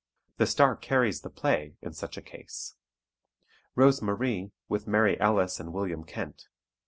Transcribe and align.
The 0.37 0.47
star 0.47 0.75
carries 0.75 1.21
the 1.21 1.29
play, 1.29 1.75
in 1.79 1.93
such 1.93 2.17
a 2.17 2.23
case. 2.23 2.73
"Rose 3.75 4.01
Marie, 4.01 4.49
with 4.67 4.87
Mary 4.87 5.19
Ellis 5.19 5.59
and 5.59 5.71
William 5.71 6.03
Kent." 6.05 6.47